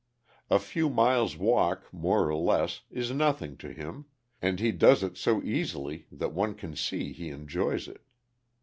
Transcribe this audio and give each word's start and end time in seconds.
A 0.49 0.57
few 0.57 0.89
miles' 0.89 1.37
walk, 1.37 1.83
more 1.93 2.27
or 2.27 2.35
less, 2.35 2.81
is 2.89 3.11
nothing 3.11 3.55
to 3.57 3.71
him, 3.71 4.05
and 4.41 4.59
he 4.59 4.71
does 4.71 5.03
it 5.03 5.15
so 5.15 5.43
easily 5.43 6.07
that 6.11 6.33
one 6.33 6.55
can 6.55 6.75
see 6.75 7.13
he 7.13 7.29
enjoys 7.29 7.87
it. 7.87 8.01